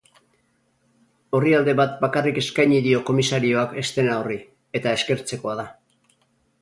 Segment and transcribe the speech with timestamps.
[1.39, 4.39] Orrialde bat bakarrik eskaini dio komisarioak eszena horri,
[4.81, 5.67] eta eskertzekoa da.